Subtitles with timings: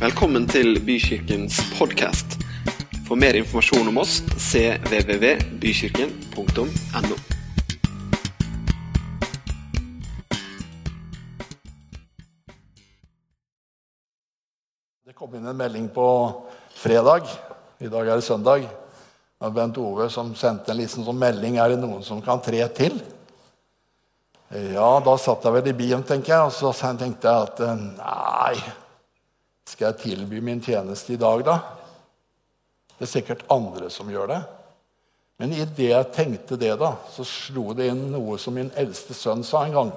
[0.00, 2.40] Velkommen til Bykirkens podkast.
[3.04, 7.16] For mer informasjon om oss cvvvbykirken.no.
[15.04, 16.32] Det kom inn en melding på
[16.80, 17.28] fredag.
[17.84, 18.64] I dag er det søndag.
[19.36, 21.60] Var Bent Ove som sendte en liten sånn melding.
[21.60, 22.96] Er det noen som kan tre til?
[24.48, 26.48] Ja, da satt jeg vel i bilen, tenker jeg.
[26.48, 28.56] Og så tenkte jeg at eh, nei,
[29.70, 31.58] skal jeg tilby min tjeneste i dag, da?
[32.96, 34.40] Det er sikkert andre som gjør det.
[35.40, 39.44] Men idet jeg tenkte det, da, så slo det inn noe som min eldste sønn
[39.46, 39.92] sa en gang.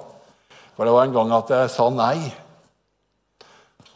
[0.74, 2.16] For det var en gang at jeg sa nei.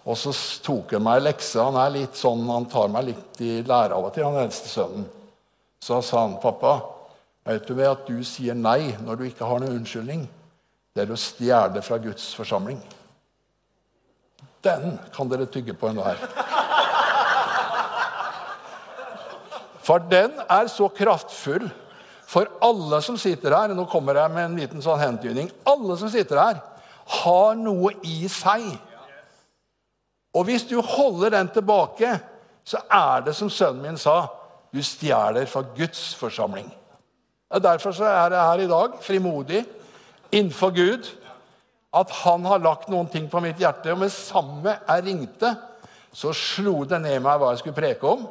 [0.04, 1.62] Og så tok han meg lekse.
[1.62, 4.68] Han er litt sånn, han tar meg litt i lære av og til, han eldste
[4.72, 5.08] sønnen.
[5.80, 6.80] Så sa han, 'Pappa,
[7.46, 10.26] vet du ved at du sier nei når du ikke har noen unnskyldning?'
[10.94, 12.80] Det er å stjele fra Guds forsamling.
[14.64, 16.18] Den kan dere tygge på enhver.
[19.88, 21.68] For den er så kraftfull
[22.28, 23.72] for alle som sitter her.
[23.72, 25.48] Nå kommer jeg med en liten sånn hentydning.
[25.68, 26.58] Alle som sitter her,
[27.22, 28.66] har noe i seg.
[30.36, 32.18] Og hvis du holder den tilbake,
[32.68, 34.26] så er det som sønnen min sa
[34.68, 36.68] du stjeler fra Guds forsamling.
[37.48, 39.62] Derfor er jeg her i dag, frimodig
[40.28, 41.08] innenfor Gud.
[41.96, 43.94] At han har lagt noen ting på mitt hjerte.
[43.94, 45.54] Og med samme jeg ringte,
[46.12, 48.26] så slo det ned meg hva jeg skulle preke om.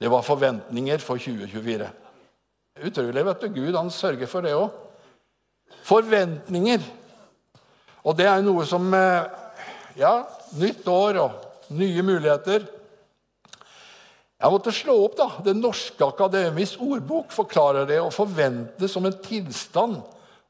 [0.00, 1.88] Det var forventninger for 2024.
[2.84, 3.48] Utrolig, vet du.
[3.54, 4.72] Gud han sørger for det òg.
[5.84, 6.84] Forventninger.
[8.04, 9.40] Og det er noe som eh,
[9.94, 10.24] Ja,
[10.58, 12.64] nytt år og nye muligheter.
[14.34, 15.28] Jeg måtte slå opp da.
[15.46, 20.02] Det norske akademis ordbok forklarer det å forvente som en tilstand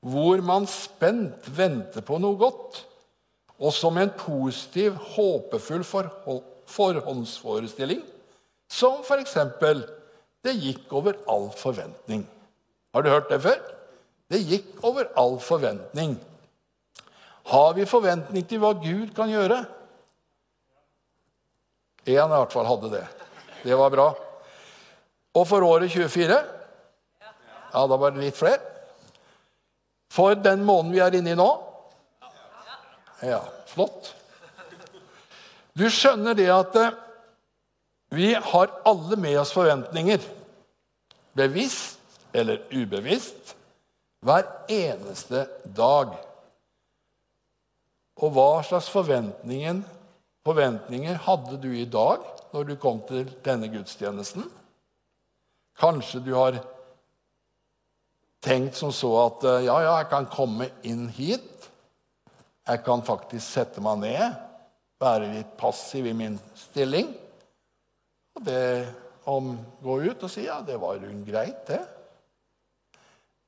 [0.05, 2.83] hvor man spent venter på noe godt,
[3.57, 8.03] og som en positiv, håpefull forhåndsforestilling,
[8.69, 9.75] som f.eks.: For
[10.45, 12.27] det gikk over all forventning.
[12.93, 13.61] Har du hørt det før?
[14.29, 16.21] Det gikk over all forventning.
[17.49, 19.65] Har vi forventning til hva Gud kan gjøre?
[22.05, 23.07] Én i hvert fall hadde det.
[23.65, 24.15] Det var bra.
[25.35, 26.45] Og for året 24?
[27.73, 28.74] Ja, da var det litt flere.
[30.15, 31.49] For den måneden vi er inne i nå?
[33.25, 34.13] Ja, flott.
[35.75, 36.95] Du skjønner det at eh,
[38.15, 40.23] vi har alle med oss forventninger.
[41.35, 41.99] Bevisst
[42.35, 43.57] eller ubevisst.
[44.25, 46.15] Hver eneste dag.
[48.23, 49.83] Og hva slags forventninger,
[50.47, 52.23] forventninger hadde du i dag
[52.55, 54.47] når du kom til denne gudstjenesten?
[55.81, 56.61] Kanskje du har
[58.45, 61.69] tenkt som så at eh, ja, ja, jeg kan komme inn hit.
[62.65, 64.37] Jeg kan faktisk sette meg ned,
[65.01, 67.11] være litt passiv i min stilling.
[68.35, 68.63] Og det
[69.31, 71.81] om gå ut og si ja, det var greit, det.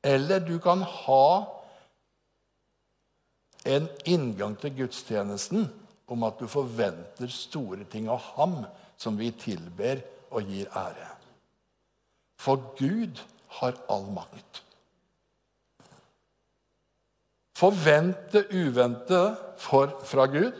[0.06, 1.28] Eller du kan ha
[3.66, 5.66] en inngang til gudstjenesten
[6.06, 8.60] om at du forventer store ting av ham
[8.96, 11.10] som vi tilber og gir ære.
[12.38, 13.18] For Gud
[13.58, 14.65] har all makt.
[17.56, 20.56] Forvente uventede for, fra Gud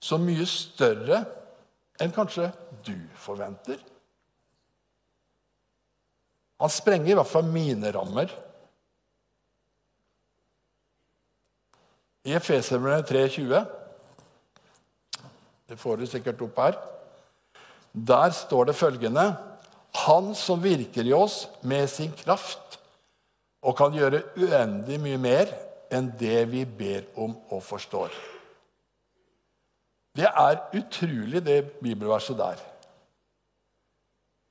[0.00, 1.24] så mye større
[2.00, 2.48] enn kanskje
[2.86, 3.76] du forventer.
[6.58, 8.32] Han sprenger i hvert fall mine rammer.
[12.24, 13.66] I Efeserbrevet 3,20
[15.68, 16.80] Det får du sikkert opp her.
[17.92, 19.36] Der står det følgende
[20.06, 22.78] Han som virker i oss med sin kraft
[23.62, 28.14] og kan gjøre uendelig mye mer enn det vi ber om og forstår.
[30.18, 32.62] Det er utrolig, det bibelverset der.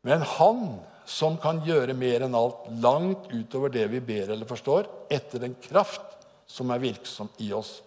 [0.07, 0.61] Men Han
[1.07, 5.55] som kan gjøre mer enn alt, langt utover det vi ber eller forstår, etter den
[5.63, 6.17] kraft
[6.47, 7.77] som er virksom i oss,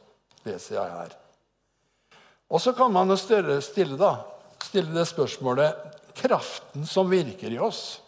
[0.45, 1.17] leser jeg her.
[2.51, 4.15] Og så kan man stille, da,
[4.65, 8.01] stille det spørsmålet kraften som virker i oss.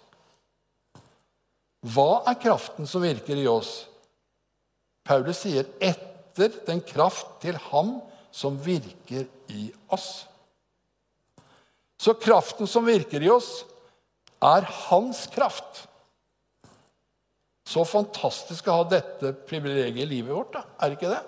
[1.93, 3.83] Hva er kraften som virker i oss?
[5.05, 8.01] Paulus sier 'etter den kraft til ham
[8.31, 10.27] som virker i oss'.
[11.99, 13.65] Så kraften som virker i oss,
[14.43, 15.87] er hans kraft.
[17.67, 20.65] Så fantastisk å ha dette privilegiet i livet vårt, da.
[20.81, 21.23] er det ikke det?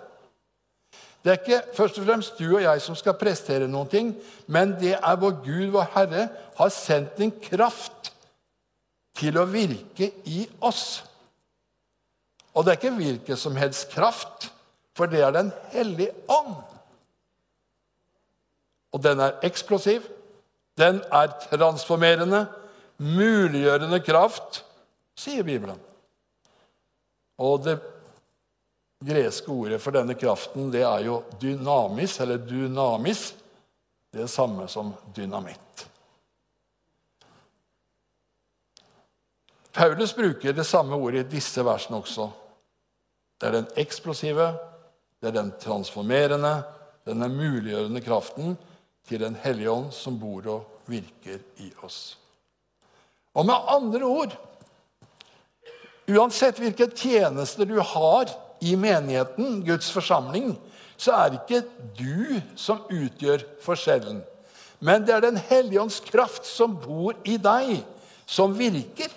[1.25, 4.11] Det er ikke først og fremst du og jeg som skal prestere noen ting,
[4.47, 6.26] men det er vår Gud, vår Herre,
[6.59, 8.11] har sendt en kraft
[9.17, 11.00] til å virke i oss.
[12.54, 14.50] Og det er ikke hvilken som helst kraft,
[14.94, 16.54] for det er Den hellige ånd.
[18.92, 20.02] Og den er eksplosiv,
[20.76, 22.46] Den er transformerende,
[22.98, 24.64] muliggjørende kraft,
[25.16, 25.78] sier Bibelen.
[27.38, 27.76] Og det
[29.06, 33.34] greske ordet for denne kraften det er jo dynamis, eller dynamis.
[34.14, 35.88] Det samme som dynamitt.
[39.74, 42.28] Paulus bruker det samme ordet i disse versene også.
[43.40, 44.52] Det er den eksplosive,
[45.20, 46.62] det er den transformerende,
[47.04, 48.56] den muliggjørende kraften
[49.08, 52.19] til Den hellige ånd som bor og virker i oss.
[53.34, 54.36] Og med andre ord
[56.04, 58.28] Uansett hvilke tjenester du har
[58.60, 60.50] i menigheten, Guds forsamling,
[61.00, 61.62] så er det ikke
[61.96, 64.20] du som utgjør forskjellen.
[64.84, 67.80] Men det er Den hellige ånds kraft som bor i deg,
[68.26, 69.08] som virker.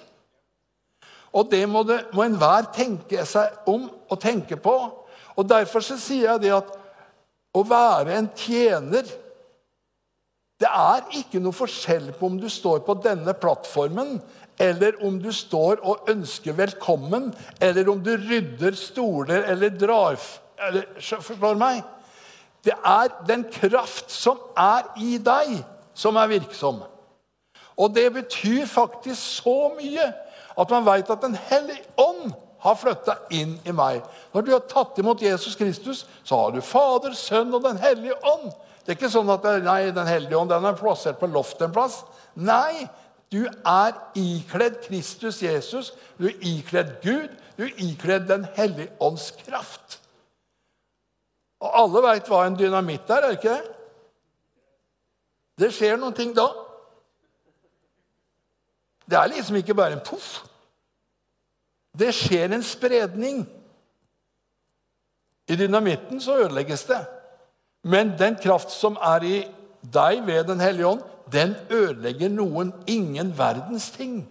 [1.38, 4.76] Og det må, det, må enhver tenke seg om og tenke på.
[5.38, 6.74] Og Derfor så sier jeg det at
[7.58, 9.06] å være en tjener
[10.58, 14.16] Det er ikke noe forskjell på om du står på denne plattformen,
[14.58, 17.28] eller om du står og ønsker velkommen,
[17.62, 20.18] eller om du rydder stoler eller drar
[20.66, 21.84] eller, Forstår meg?
[22.66, 25.60] Det er den kraft som er i deg,
[25.94, 26.82] som er virksom.
[27.78, 30.10] Og det betyr faktisk så mye
[30.58, 32.34] at man veit at Den hellige ånd
[32.64, 34.02] har flytta inn i meg.
[34.34, 38.18] Når du har tatt imot Jesus Kristus, så har du Fader, Sønn og Den hellige
[38.26, 38.50] ånd.
[38.84, 41.76] Det er ikke sånn at nei, Den hellige ånd den er plassert på loftet en
[41.76, 42.02] plass.
[42.36, 42.88] Nei,
[43.34, 45.94] du er ikledd Kristus Jesus.
[46.18, 47.30] Du er ikledd Gud.
[47.58, 50.00] Du er ikledd Den hellige ånds kraft.
[51.62, 53.74] Og alle veit hva en dynamitt er, er det ikke det?
[55.58, 56.46] Det skjer noen ting da.
[59.10, 60.44] Det er liksom ikke bare en poff.
[61.98, 63.46] Det skjer en spredning.
[65.48, 67.00] I dynamitten så ødelegges det.
[67.84, 69.38] Men den kraft som er i
[69.94, 71.02] deg ved Den hellige ånd,
[71.32, 74.26] den ødelegger noen ingen verdens ting.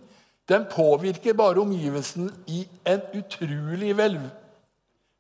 [0.49, 4.21] Den påvirker bare omgivelsen i en utrolig vel,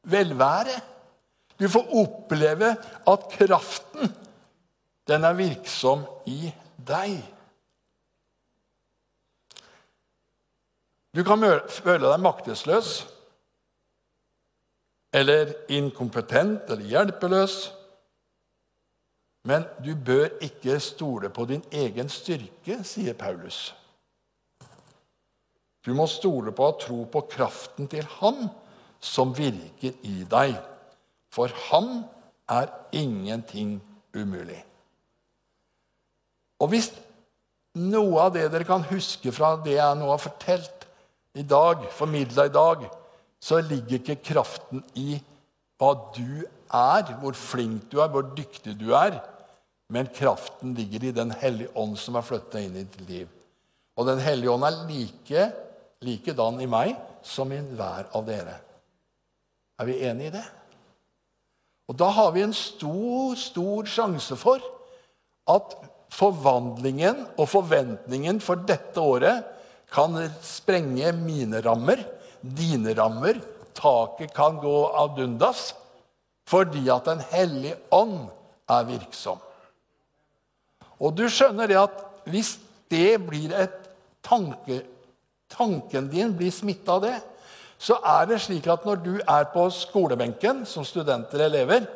[0.03, 0.81] velvære.
[1.59, 2.77] Du får oppleve
[3.07, 4.13] at kraften,
[5.09, 6.53] den er virksom i
[6.87, 7.17] deg.
[11.17, 13.07] Du kan føle deg maktesløs
[15.17, 17.55] eller inkompetent eller hjelpeløs.
[19.49, 23.71] Men du bør ikke stole på din egen styrke, sier Paulus.
[25.87, 28.49] Du må stole på og tro på kraften til Ham
[29.01, 30.57] som virker i deg.
[31.33, 32.03] For Ham
[32.51, 33.79] er ingenting
[34.17, 34.59] umulig.
[36.59, 36.91] Og hvis
[37.77, 40.86] noe av det dere kan huske fra det jeg nå har fortalt,
[41.37, 42.87] i dag, formidla i dag,
[43.41, 45.19] så ligger ikke kraften i
[45.77, 49.19] hva du er, hvor flink du er, hvor dyktig du er.
[49.93, 53.29] Men kraften ligger i Den hellige ånd som er flytta inn i ditt liv.
[53.97, 55.49] Og Den hellige ånd er like,
[56.05, 58.57] likedan i meg som i hver av dere.
[59.79, 60.47] Er vi enige i det?
[61.87, 64.65] Og Da har vi en stor, stor sjanse for
[65.47, 65.77] at
[66.11, 69.45] forvandlingen og forventningen for dette året
[69.93, 72.03] kan sprenge mine rammer,
[72.41, 73.41] dine rammer.
[73.77, 75.75] Taket kan gå ad undas
[76.47, 78.29] fordi at Den hellige ånd
[78.71, 79.41] er virksom.
[81.03, 81.97] Og du skjønner det at
[82.31, 82.57] hvis
[82.91, 83.75] det blir et
[84.25, 84.81] tanke,
[85.51, 87.17] tanken din blir smitta av det,
[87.79, 91.89] så er det slik at når du er på skolebenken som studenter eller elever,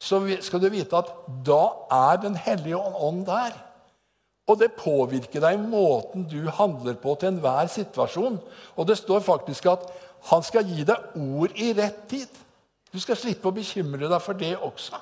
[0.00, 1.12] så skal du vite at
[1.46, 3.54] da er Den hellige ånd der.
[4.46, 8.38] Og det påvirker deg i måten du handler på til enhver situasjon.
[8.76, 9.88] Og det står faktisk at
[10.30, 12.30] han skal gi deg ord i rett tid.
[12.92, 15.00] Du skal slippe å bekymre deg for det også.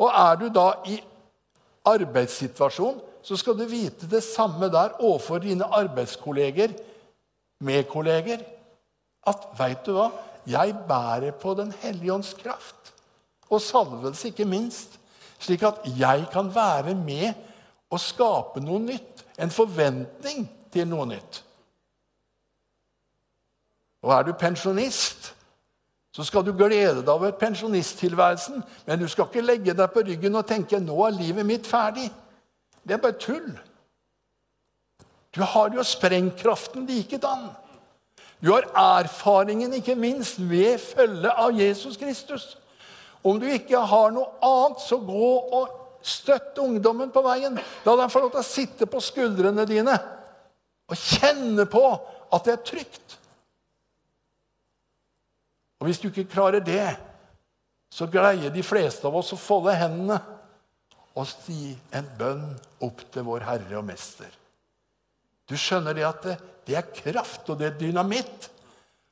[0.00, 1.00] Og er du da i
[1.90, 6.72] arbeidssituasjon, så skal du vite det samme der overfor dine arbeidskolleger,
[7.60, 8.46] medkolleger.
[9.28, 10.08] At veit du hva?
[10.48, 12.94] Jeg bærer på Den hellige ånds kraft.
[13.50, 14.96] Og salvelse, ikke minst.
[15.40, 17.34] Slik at jeg kan være med
[17.90, 19.24] å skape noe nytt.
[19.40, 21.42] En forventning til noe nytt.
[24.02, 25.34] Og er du pensjonist,
[26.12, 28.62] så skal du glede deg over pensjonisttilværelsen.
[28.86, 32.10] Men du skal ikke legge deg på ryggen og tenke 'nå er livet mitt ferdig'.
[32.84, 33.58] Det er bare tull.
[35.34, 37.50] Du har jo sprengkraften likedan.
[38.42, 42.58] Du har erfaringen, ikke minst, ved følge av Jesus Kristus.
[43.24, 47.58] Om du ikke har noe annet, så gå og Støtt ungdommen på veien.
[47.84, 49.96] La dem få lov til å sitte på skuldrene dine
[50.90, 51.84] og kjenne på
[52.34, 53.16] at det er trygt.
[55.80, 56.96] Og Hvis du ikke klarer det,
[57.90, 60.18] så greier de fleste av oss å folde hendene
[61.18, 62.44] og si en bønn
[62.86, 64.30] opp til vår Herre og Mester.
[65.50, 66.36] Du skjønner det at det,
[66.68, 68.50] det er kraft, og det er dynamitt.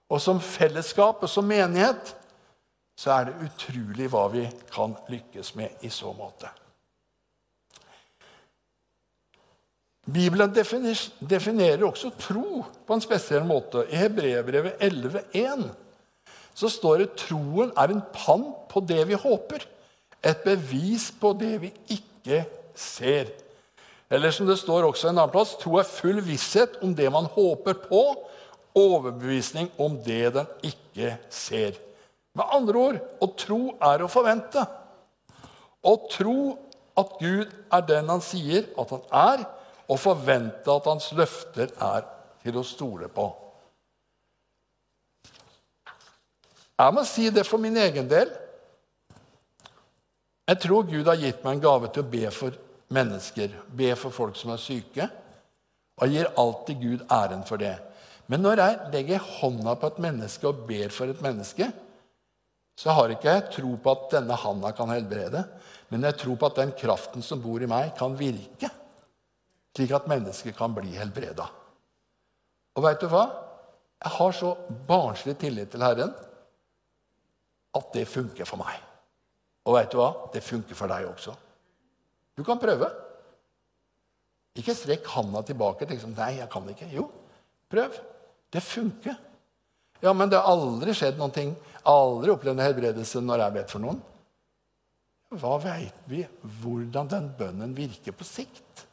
[0.08, 2.14] Og som fellesskap og som menighet
[2.98, 6.50] så er det utrolig hva vi kan lykkes med i så måte.
[10.08, 13.84] Bibelen definerer også tro på en spesiell måte.
[13.92, 15.66] I Hebrevbrevet 11,1
[16.56, 19.66] så står det troen er en pant på det vi håper.
[20.24, 22.40] Et bevis på det vi ikke
[22.74, 23.30] ser.
[24.10, 27.28] Eller som det står også en annen plass, tro er full visshet om det man
[27.34, 28.02] håper på.
[28.78, 31.76] Overbevisning om det den ikke ser.
[32.34, 34.64] Med andre ord å tro er å forvente.
[35.84, 36.40] Å tro
[36.98, 39.46] at Gud er den han sier at han er,
[39.88, 42.04] og forvente at hans løfter er
[42.44, 43.28] til å stole på.
[46.78, 48.30] Jeg må si det for min egen del.
[50.48, 52.54] Jeg tror Gud har gitt meg en gave til å be for
[52.94, 55.08] mennesker, be for folk som er syke.
[55.98, 57.74] Og jeg gir alltid Gud æren for det.
[58.30, 61.68] Men når jeg legger hånda på et menneske og ber for et menneske,
[62.78, 65.42] så har ikke jeg tro på at denne handa kan helbrede,
[65.90, 68.70] men jeg tror på at den kraften som bor i meg, kan virke
[69.76, 71.48] slik at mennesker kan bli helbreda.
[72.78, 73.26] Og veit du hva?
[73.98, 74.52] Jeg har så
[74.88, 76.12] barnslig tillit til Herren
[77.78, 78.78] at det funker for meg.
[79.66, 80.10] Og veit du hva?
[80.32, 81.34] Det funker for deg også.
[82.38, 82.88] Du kan prøve.
[84.58, 86.88] Ikke strekk handa tilbake og tenk sånn Nei, jeg kan ikke.
[86.94, 87.08] Jo,
[87.70, 87.98] prøv.
[88.54, 89.18] Det funker.
[90.02, 91.54] Ja, men det har aldri skjedd noen ting.
[91.88, 94.00] Aldri opplevd helbredelse når jeg vet for noen.
[95.38, 96.22] Hva veit vi
[96.62, 98.86] hvordan den bønnen virker på sikt?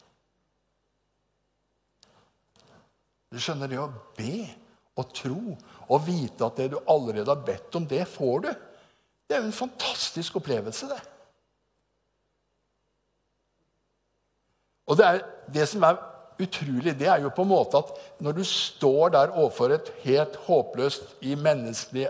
[3.36, 4.46] Du skjønner, det å be
[4.96, 5.42] og tro
[5.92, 8.52] og vite at det du allerede har bedt om, det får du.
[9.28, 11.02] Det er jo en fantastisk opplevelse, det.
[14.86, 15.98] Og det, er, det som er
[16.40, 17.92] utrolig, det er jo på en måte at
[18.24, 22.08] når du står der overfor et helt håpløst i menneskelig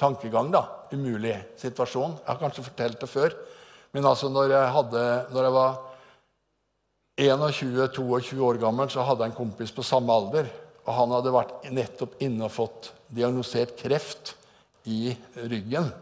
[0.00, 3.36] tankegang, da, umulig situasjon Jeg har kanskje fortalt det før,
[3.92, 5.04] men altså når jeg, hadde,
[5.36, 5.80] når jeg var
[7.20, 10.48] 21-22 år gammel så hadde jeg en kompis på samme alder.
[10.86, 14.34] og Han hadde vært nettopp inne og fått diagnosert kreft
[14.88, 15.92] i ryggen.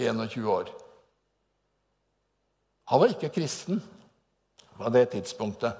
[0.00, 0.70] 21 år.
[2.88, 3.82] Han var ikke kristen
[4.78, 5.76] på det tidspunktet.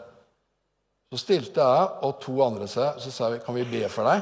[1.10, 4.20] Så stilte jeg og to andre seg så sa vi, kan vi be for deg.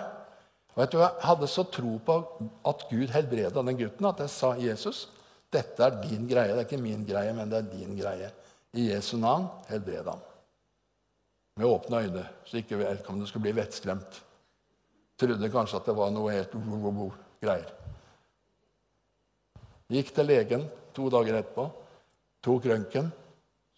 [0.72, 2.16] Og vet du, Jeg hadde så tro på
[2.70, 5.08] at Gud helbreda den gutten at jeg sa Jesus,
[5.52, 6.54] dette er din greie.
[6.54, 8.30] Det er ikke min greie, men det er din greie.
[8.72, 10.18] I Jesu navn, helbred ham.
[11.56, 14.20] Med åpne øyne, så ikke vedkommende skulle bli vettskremt.
[15.18, 16.52] Trodde kanskje at det var noe helt
[17.42, 17.72] greier.
[19.88, 21.64] Gikk til legen to dager etterpå,
[22.44, 23.10] tok røntgen.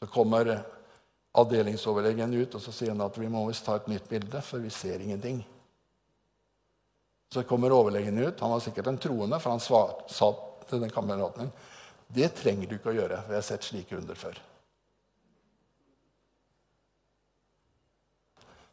[0.00, 0.50] Så kommer
[1.36, 4.58] avdelingsoverlegen ut og så sier han at vi må visst ta et nytt bilde, for
[4.58, 5.40] vi ser ingenting.
[7.30, 8.40] Så kommer overlegen ut.
[8.40, 10.30] Han var sikkert en troende, for han sa
[10.66, 11.52] til den kameraten
[12.10, 14.40] det trenger du ikke å gjøre, for jeg har sett slike under før.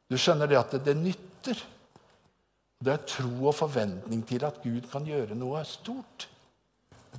[0.07, 1.61] Du skjønner det at det, det nytter.
[2.77, 6.27] Det er tro og forventning til at Gud kan gjøre noe stort.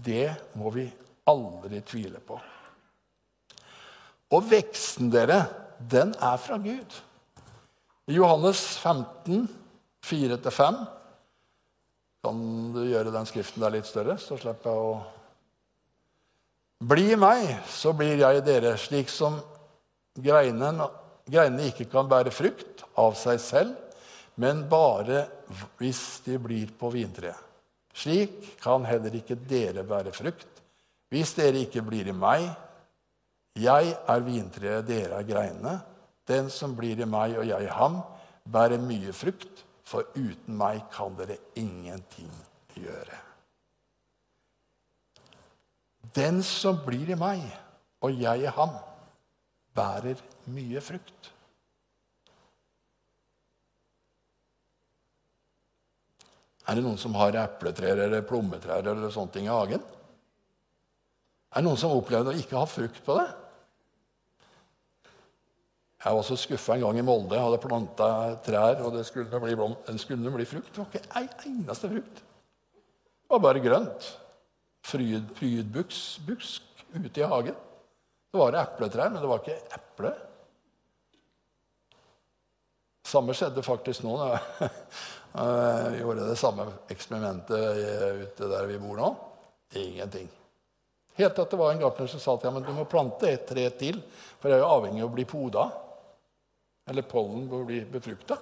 [0.05, 0.87] Det må vi
[1.29, 2.39] aldri tvile på.
[4.37, 5.43] Og veksten, dere,
[5.79, 6.97] den er fra Gud.
[8.09, 9.49] I Johannes 15,
[10.05, 10.79] 4-5
[12.25, 12.41] Kan
[12.75, 14.99] du gjøre den skriften der litt større, så slipper jeg å
[16.89, 19.41] Bli meg, så blir jeg dere, slik som
[20.15, 20.79] greinen
[21.29, 23.75] Greinene ikke kan bære frukt av seg selv,
[24.41, 25.27] men bare
[25.81, 27.45] hvis de blir på vintreet.
[27.99, 30.59] Slik kan heller ikke dere bære frukt
[31.11, 32.45] hvis dere ikke blir i meg.
[33.59, 35.79] Jeg er vintreet, dere er greinene.
[36.29, 38.03] Den som blir i meg og jeg i ham,
[38.45, 42.29] bærer mye frukt, for uten meg kan dere ingenting
[42.77, 43.17] gjøre.
[46.15, 47.41] Den som blir i meg
[48.05, 48.77] og jeg i ham,
[49.75, 50.21] bærer
[50.53, 51.33] mye frukt.
[56.69, 59.85] Er det noen som har epletrær eller plommetrær eller sånne ting i hagen?
[61.49, 63.29] Er det noen som opplevde å ikke ha frukt på det?
[65.99, 67.35] Jeg var så skuffa en gang i Molde.
[67.35, 68.09] Jeg hadde planta
[68.47, 70.69] trær, og det skulle bli, blom, det skulle bli frukt.
[70.71, 72.21] Det var ikke ei eneste frukt.
[72.21, 74.11] Det var bare grønt.
[74.89, 77.57] Prydbusk ute i hagen.
[78.29, 80.13] Det var epletrær, men det var ikke eple.
[83.09, 84.19] Samme skjedde faktisk nå.
[85.39, 87.81] Jeg gjorde det samme eksperimentet
[88.25, 89.09] ute der vi bor nå.
[89.77, 90.29] Ingenting.
[91.19, 93.47] Helt til det var en gartner som sa til ja, men du må plante et
[93.47, 93.99] tre til,
[94.39, 95.65] for jeg er jo avhengig av å bli poda.
[96.89, 98.39] Eller pollen bør bli befrukta.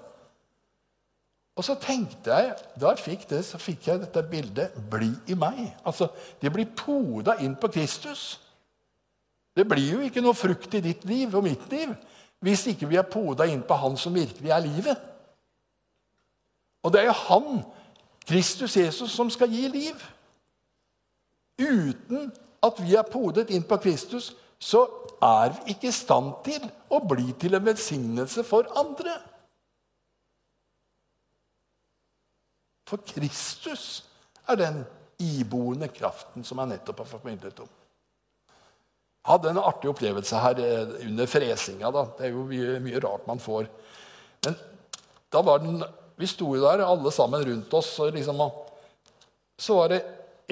[1.57, 5.35] Og så tenkte jeg, Da jeg fikk det, så fikk jeg dette bildet 'bli i
[5.35, 5.73] meg'.
[5.85, 6.09] Altså,
[6.41, 8.41] De blir poda inn på Kristus.
[9.57, 11.97] Det blir jo ikke noe frukt i ditt liv og mitt liv
[12.45, 14.97] hvis ikke vi er poda inn på Han som virkelig er livet.
[16.85, 17.63] Og det er jo Han,
[18.27, 20.03] Kristus Jesus, som skal gi liv.
[21.59, 24.85] Uten at vi er podet inn på Kristus, så
[25.23, 29.17] er vi ikke i stand til å bli til en velsignelse for andre.
[32.87, 34.05] For Kristus
[34.47, 34.85] er den
[35.19, 37.71] iboende kraften som jeg nettopp har formidlet om.
[39.27, 41.91] Hadde en artig opplevelse her eh, under fresinga.
[41.95, 42.05] Da.
[42.19, 43.67] Det er jo mye, mye, rart man får.
[44.47, 44.59] Men
[45.35, 45.83] da var den,
[46.17, 48.39] Vi sto jo der alle sammen rundt oss, og liksom,
[49.61, 49.99] så var det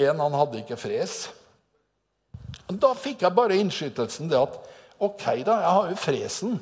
[0.04, 1.14] en han hadde ikke fres.
[2.68, 4.58] Da fikk jeg bare innskytelsen det at
[4.98, 6.58] ok, da, jeg har jo fresen.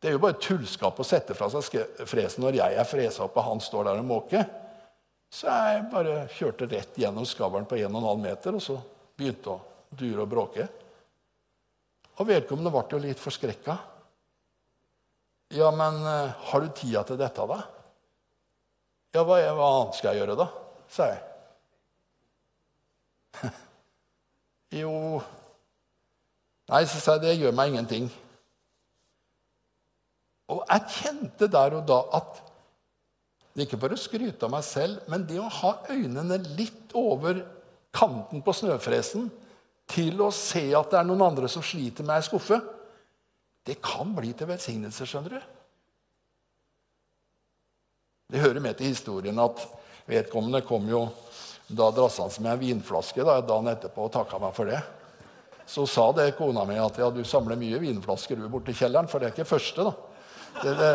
[0.00, 3.36] Det er jo bare tullskap å sette fra seg fresen når jeg er fresa opp
[3.36, 4.44] og han står der og måker.
[5.30, 8.80] Så jeg bare kjørte rett gjennom skavlen på 1,5 meter, og så
[9.16, 9.60] begynte å
[9.94, 10.66] dure og bråke.
[12.20, 13.76] Og vedkommende ble jo litt forskrekka.
[15.56, 17.60] Ja, men uh, har du tida til dette, da?
[19.16, 20.50] Ja, hva, hva annet skal jeg gjøre, da?
[20.90, 21.20] sa jeg.
[24.82, 24.92] jo
[26.70, 28.04] Nei, så sa jeg, det gjør meg ingenting.
[30.54, 32.38] Og jeg kjente der og da at
[33.50, 36.94] det er ikke for å skryte av meg selv, men det å ha øynene litt
[36.94, 37.42] over
[37.94, 39.26] kanten på snøfresen
[39.90, 42.60] til å se at det er noen andre som sliter med ei skuffe,
[43.66, 45.40] det kan bli til velsignelse, skjønner du.
[48.30, 49.60] Det hører med til historien at
[50.10, 51.04] vedkommende kom jo
[51.70, 54.80] da drassende med en vinflaske da, dagen etterpå og takka meg for det.
[55.70, 59.22] Så sa det kona mi at ja, du samler mye vinflasker du borti kjelleren, for
[59.22, 59.86] det er ikke første.
[59.86, 59.92] da.
[60.62, 60.92] Det, det,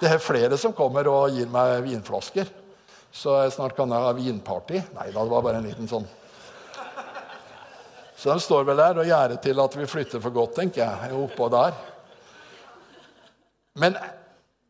[0.00, 2.48] det, er flere som kommer og gir meg vinflasker.
[3.14, 4.80] Så snart kan jeg ha vinparty.
[4.96, 6.08] Nei da, det var bare en liten sånn.
[8.26, 11.12] Så de står vel der og gjerder til at vi flytter for godt, tenker jeg.
[11.14, 11.76] oppå der.
[13.78, 13.94] Men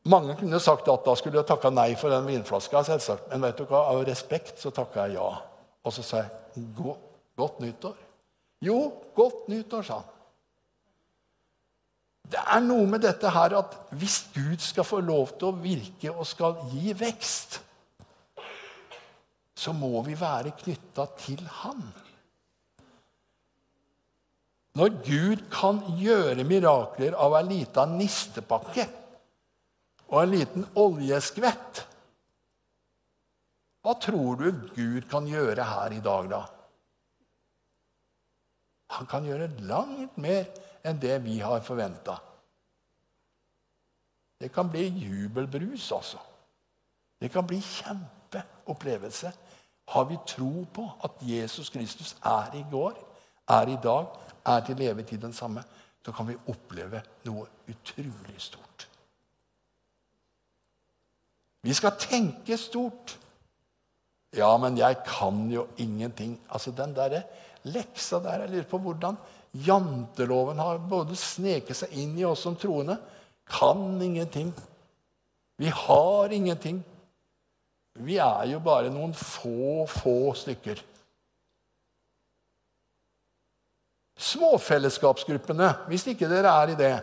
[0.04, 2.82] mange kunne sagt at da skulle jeg takka nei for den vinflaska.
[2.84, 3.30] selvsagt.
[3.30, 3.86] Men vet du hva?
[3.94, 5.30] av respekt så takka jeg ja.
[5.88, 7.96] Og så sa jeg godt nyttår.
[8.60, 10.14] Jo, godt nyttår, sa han.
[12.28, 16.12] Det er noe med dette her at hvis Gud skal få lov til å virke
[16.12, 17.62] og skal gi vekst,
[19.56, 21.86] så må vi være knytta til Han.
[24.76, 28.84] Når Gud kan gjøre mirakler av ei lita nistepakke
[30.10, 31.80] og en liten oljeskvett,
[33.86, 36.42] hva tror du Gud kan gjøre her i dag, da?
[38.98, 40.46] Han kan gjøre langt mer
[40.86, 42.18] enn det vi har forventa.
[44.36, 46.20] Det kan bli jubelbrus, altså.
[47.20, 49.32] Det kan bli kjempeopplevelse.
[49.88, 52.98] Har vi tro på at Jesus Kristus er i går,
[53.48, 54.10] er i dag,
[54.46, 55.64] er til levetid den samme,
[56.04, 58.86] så kan vi oppleve noe utrolig stort.
[61.66, 63.16] Vi skal tenke stort.
[64.36, 66.36] Ja, men jeg kan jo ingenting.
[66.48, 67.22] Altså, Den der
[67.64, 69.16] leksa der Jeg lurer på hvordan
[69.52, 72.98] janteloven har både sneket seg inn i oss som troende.
[73.46, 74.52] Kan ingenting.
[75.58, 76.84] Vi har ingenting.
[77.98, 80.82] Vi er jo bare noen få, få stykker.
[84.36, 86.94] Småfellesskapsgruppene, hvis ikke dere er i det,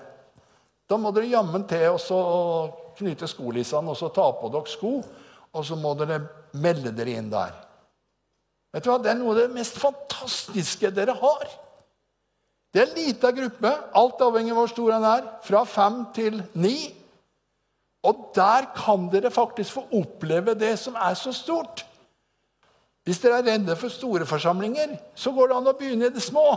[0.89, 2.19] da må dere jammen til så
[2.97, 4.93] knyte skolissene og så ta på dere sko,
[5.53, 6.21] og så må dere
[6.61, 7.53] melde dere inn der.
[8.73, 8.97] Vet du hva?
[9.01, 11.45] Det er noe av det mest fantastiske dere har.
[12.73, 16.39] Det er en lita gruppe, alt avhengig av hvor stor den er, fra fem til
[16.57, 16.77] ni.
[18.03, 21.85] Og der kan dere faktisk få oppleve det som er så stort.
[23.05, 26.23] Hvis dere er redde for store forsamlinger, så går det an å begynne i det
[26.23, 26.47] små.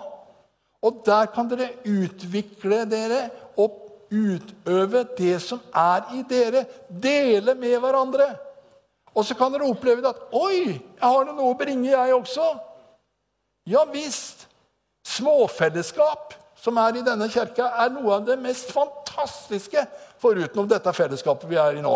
[0.86, 3.26] Og der kan dere utvikle dere
[3.58, 6.64] og utøve det som er i dere.
[6.88, 8.28] Dele med hverandre.
[9.16, 12.58] Og så kan dere oppleve at 'Oi, jeg har noe å bringe, jeg også'.
[13.66, 14.48] Ja visst.
[15.06, 16.34] Småfellesskap
[16.66, 19.84] som er i denne kirka, er noe av det mest fantastiske
[20.18, 21.94] foruten dette fellesskapet vi er i nå.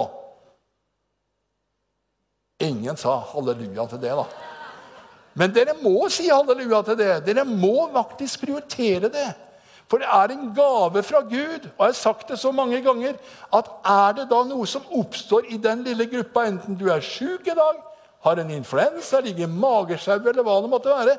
[2.60, 4.26] Ingen sa halleluja til det, da.
[5.34, 7.12] Men dere må si halleluja til det.
[7.26, 9.28] Dere må faktisk prioritere det.
[9.90, 11.66] For det er en gave fra Gud.
[11.76, 13.16] Og jeg har sagt det så mange ganger
[13.54, 17.46] at er det da noe som oppstår i den lille gruppa, enten du er sjuk
[17.46, 17.80] i dag,
[18.20, 21.16] har en influensa, ligger magesjau eller hva det måtte være.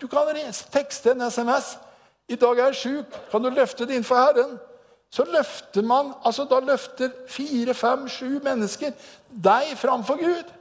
[0.00, 0.30] Du kan
[0.72, 1.76] tekste en SMS.
[2.30, 3.06] 'I dag er jeg sjuk.
[3.30, 4.58] Kan du løfte det innenfor Herren?'
[5.10, 8.92] Så løfter man, altså Da løfter fire, fem, sju mennesker
[9.30, 10.52] deg framfor Gud.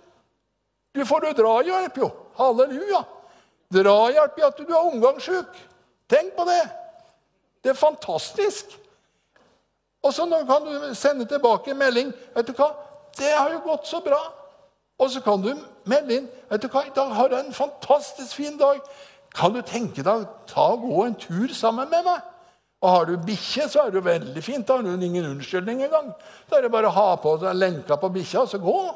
[0.95, 2.10] Du får jo drahjelp, jo.
[2.39, 3.04] Halleluja.
[3.73, 5.58] Drahjelp i at du er omgangssjuk.
[6.10, 6.62] Tenk på det.
[7.63, 8.80] Det er fantastisk.
[10.04, 12.13] Og så kan du sende tilbake en melding.
[12.36, 12.71] 'Vet du hva?
[13.17, 14.34] Det har jo gått så bra.'
[14.99, 16.86] Og så kan du melde inn 'Vet du hva?
[16.88, 18.80] I dag har jeg en fantastisk fin dag.
[19.36, 20.25] Kan du tenke deg
[20.56, 22.21] å gå en tur sammen med meg?'
[22.82, 24.67] Og har du bikkje, så er det jo veldig fint.
[24.67, 26.13] Da har du ingen unnskyldning engang.
[26.49, 28.95] Da er det bare å ha på deg lenka på bikkja og så gå.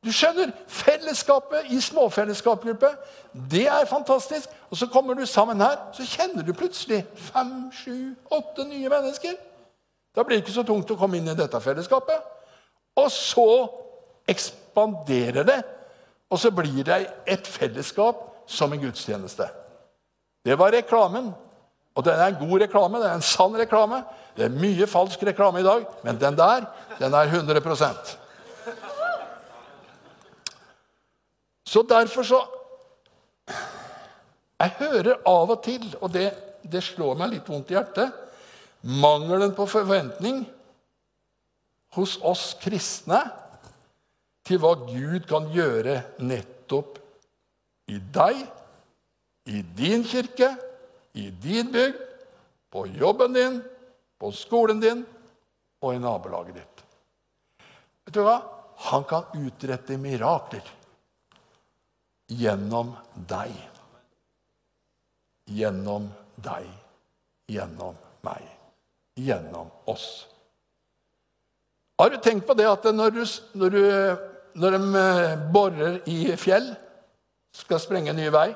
[0.00, 2.88] Du skjønner, Fellesskapet i småfellesskapsgruppe,
[3.52, 4.48] det er fantastisk.
[4.70, 9.36] Og så kommer du sammen her, så kjenner du plutselig fem, sju, åtte nye mennesker.
[10.16, 12.24] Da blir det ikke så tungt å komme inn i dette fellesskapet.
[12.96, 13.50] Og så
[14.30, 15.60] ekspanderer det,
[16.30, 19.46] og så blir det et fellesskap som en gudstjeneste.
[20.46, 21.32] Det var reklamen.
[21.98, 24.00] Og den er en god reklame, det er en sann reklame.
[24.36, 26.64] Det er mye falsk reklame i dag, men den der,
[27.00, 27.60] den er 100
[31.70, 32.40] Så derfor så
[34.60, 36.26] Jeg hører av og til, og det,
[36.68, 38.10] det slår meg litt vondt i hjertet,
[38.84, 40.42] mangelen på forventning
[41.96, 43.22] hos oss kristne
[44.44, 46.98] til hva Gud kan gjøre nettopp
[47.88, 48.42] i deg,
[49.48, 50.50] i din kirke,
[51.16, 52.02] i din bygd,
[52.70, 53.56] på jobben din,
[54.20, 55.00] på skolen din
[55.80, 56.84] og i nabolaget ditt.
[58.04, 58.36] Vet du hva?
[58.92, 60.68] Han kan utrette mirakler
[62.30, 62.94] gjennom
[63.28, 63.52] deg.
[65.50, 66.66] Gjennom deg.
[67.50, 68.46] Gjennom meg.
[69.18, 70.26] Gjennom oss.
[72.00, 73.24] Har du tenkt på det at når, du,
[73.60, 73.82] når, du,
[74.62, 76.70] når de eh, borer i fjell,
[77.52, 78.52] skal sprenge en ny vei,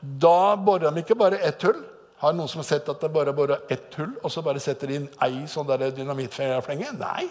[0.00, 1.82] da borer de ikke bare ett hull.
[2.22, 4.88] Har noen som har sett at det bare borer ett hull, og så bare setter
[4.88, 6.94] de inn ei sånn dynamittflenge?
[7.00, 7.26] Nei.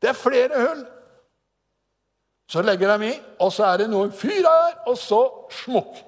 [0.00, 0.82] Det er flere hull.
[2.50, 5.20] Så legger de i, og så er det noen fyr her, og så
[5.60, 6.00] smukk.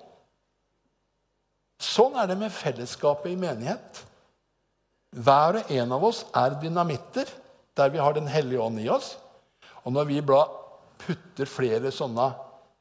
[1.83, 4.03] Sånn er det med fellesskapet i menighet.
[5.13, 7.31] Hver og en av oss er dynamitter
[7.77, 9.17] der vi har Den hellige ånd i oss.
[9.85, 12.33] Og når vi putter flere sånne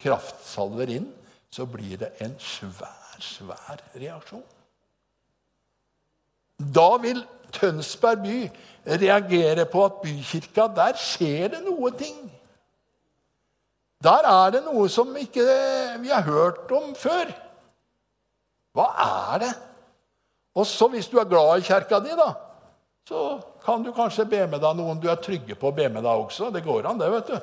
[0.01, 1.07] kraftsalver inn,
[1.51, 4.43] så blir det en svær, svær reaksjon.
[6.61, 8.37] Da vil Tønsberg by
[9.01, 12.21] reagere på at bykirka, der skjer det noe ting.
[14.01, 15.45] Der er det noe som ikke
[16.01, 17.29] vi har hørt om før.
[18.73, 19.51] Hva er det?
[20.57, 22.33] Og så Hvis du er glad i kjerka di, da,
[23.07, 26.03] så kan du kanskje be med deg noen du er trygge på å be med
[26.03, 26.49] deg også.
[26.51, 27.37] Det går an, det, vet du.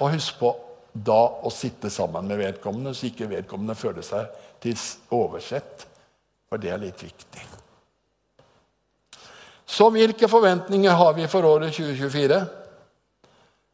[0.00, 0.52] Og husk på
[0.92, 4.28] da å sitte sammen med vedkommende, så ikke vedkommende føler seg
[4.60, 4.76] til
[5.14, 5.86] oversett.
[6.50, 7.46] For det er litt viktig.
[9.70, 12.40] Så hvilke forventninger har vi for året 2024?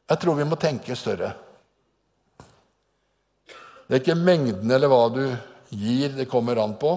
[0.06, 1.32] Jeg tror vi må tenke større.
[3.86, 5.22] Det er ikke mengden eller hva du
[5.70, 6.96] gir, det kommer an på.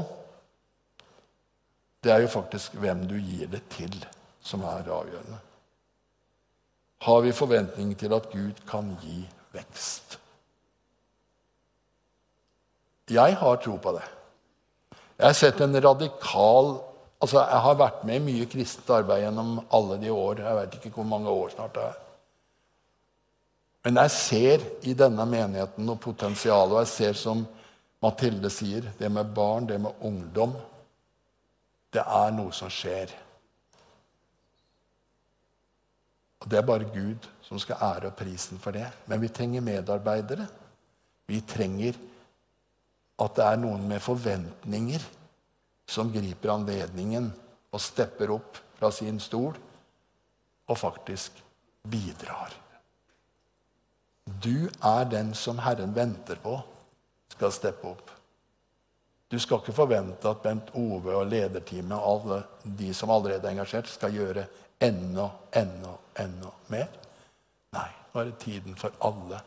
[2.02, 3.94] Det er jo faktisk hvem du gir det til,
[4.42, 5.40] som er avgjørende.
[7.06, 9.22] Har vi forventning til at Gud kan gi
[9.56, 10.18] vekst?
[13.10, 14.06] Jeg har tro på det.
[15.18, 16.78] Jeg har sett en radikal
[17.20, 20.40] altså Jeg har vært med i mye kristent arbeid gjennom alle de år.
[20.40, 21.98] Jeg vet ikke hvor mange år snart det er.
[23.86, 27.46] Men jeg ser i denne menigheten noe potensial, og jeg ser, som
[28.04, 30.56] Mathilde sier, det med barn, det med ungdom
[31.90, 33.10] Det er noe som skjer.
[36.40, 38.86] Og Det er bare Gud som skal ære prisen for det.
[39.10, 40.46] Men vi trenger medarbeidere.
[41.26, 41.98] Vi trenger
[43.20, 45.04] at det er noen med forventninger
[45.90, 47.32] som griper anledningen
[47.74, 49.58] og stepper opp fra sin stol
[50.70, 51.42] og faktisk
[51.90, 52.54] bidrar.
[54.42, 56.56] Du er den som Herren venter på
[57.34, 58.12] skal steppe opp.
[59.30, 62.40] Du skal ikke forvente at Bent Ove og lederteamet og alle
[62.80, 64.46] de som allerede er engasjert, skal gjøre
[64.82, 66.88] enda, enda, enda mer.
[67.76, 69.42] Nei, nå er det tiden for alle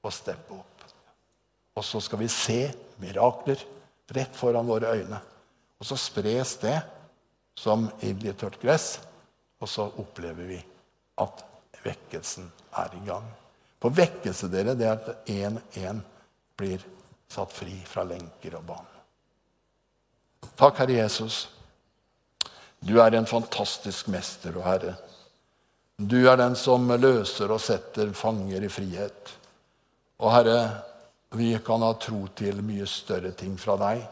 [0.00, 0.86] å steppe opp.
[1.76, 2.60] Og så skal vi se
[3.02, 3.60] mirakler
[4.16, 5.20] rett foran våre øyne.
[5.78, 6.78] Og så spres det
[7.58, 8.96] som ild i tørt gress,
[9.60, 10.58] og så opplever vi
[11.20, 11.44] at
[11.84, 12.48] vekkelsen
[12.80, 13.28] er i gang.
[13.78, 16.00] For vekkelse dere, det er at én én
[16.58, 16.82] blir
[17.30, 18.94] satt fri fra lenker og bånd.
[20.58, 21.46] Takk, Herre Jesus.
[22.80, 24.94] Du er en fantastisk mester og herre.
[25.98, 29.32] Du er den som løser og setter fanger i frihet.
[30.22, 30.60] Og Herre,
[31.34, 34.04] vi kan ha tro til mye større ting fra deg,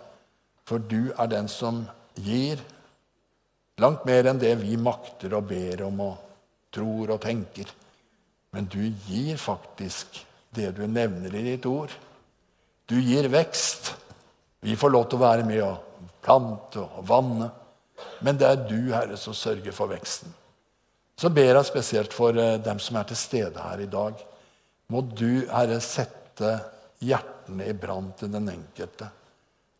[0.66, 1.84] for du er den som
[2.18, 2.60] gir
[3.78, 6.16] langt mer enn det vi makter og ber om og
[6.74, 7.70] tror og tenker.
[8.56, 10.22] Men du gir faktisk
[10.56, 11.92] det du nevner i ditt ord.
[12.88, 13.90] Du gir vekst.
[14.64, 17.50] Vi får lov til å være med og plante og vanne.
[18.24, 20.32] Men det er du, Herre, som sørger for veksten.
[21.20, 24.22] Så ber jeg spesielt for eh, dem som er til stede her i dag.
[24.88, 26.54] Må du, Herre, sette
[27.04, 29.10] hjertene i brann til den enkelte.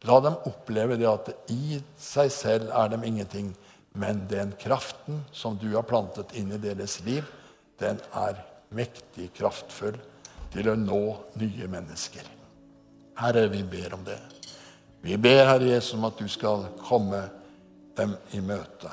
[0.05, 3.55] La dem oppleve det at i seg selv er dem ingenting,
[3.97, 7.25] men den kraften som du har plantet inn i deres liv,
[7.81, 9.99] den er mektig kraftfull
[10.53, 11.03] til å nå
[11.41, 12.27] nye mennesker.
[13.17, 14.19] Herre, vi ber om det.
[15.07, 17.23] Vi ber, Herre Jesus, om at du skal komme
[17.97, 18.93] dem i møte.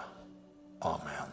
[0.84, 1.33] Amen.